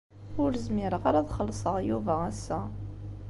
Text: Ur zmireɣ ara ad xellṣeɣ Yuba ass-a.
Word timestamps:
Ur 0.41 0.51
zmireɣ 0.65 1.03
ara 1.09 1.19
ad 1.21 1.31
xellṣeɣ 1.37 1.75
Yuba 1.89 2.13
ass-a. 2.31 2.59